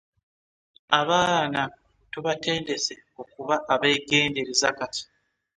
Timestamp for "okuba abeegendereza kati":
3.21-5.03